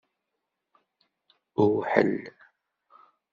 Wḥel. 1.73 2.13